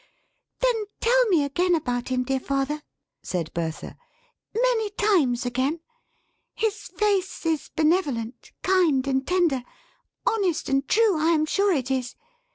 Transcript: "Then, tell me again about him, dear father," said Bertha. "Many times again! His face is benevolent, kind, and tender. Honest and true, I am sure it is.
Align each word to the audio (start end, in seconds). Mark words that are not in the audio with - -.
"Then, 0.61 0.85
tell 0.99 1.27
me 1.27 1.43
again 1.43 1.75
about 1.75 2.07
him, 2.09 2.23
dear 2.23 2.39
father," 2.39 2.81
said 3.21 3.53
Bertha. 3.53 3.99
"Many 4.51 4.89
times 4.89 5.45
again! 5.45 5.79
His 6.55 6.87
face 6.87 7.45
is 7.45 7.69
benevolent, 7.75 8.51
kind, 8.63 9.05
and 9.05 9.27
tender. 9.27 9.61
Honest 10.25 10.69
and 10.69 10.87
true, 10.87 11.19
I 11.19 11.27
am 11.33 11.45
sure 11.45 11.71
it 11.71 11.91
is. 11.91 12.15